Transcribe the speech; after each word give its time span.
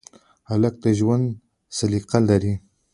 هلک 0.49 0.75
د 0.83 0.85
ژوند 0.99 1.25
سلیقه 1.77 2.19
لري. 2.29 2.53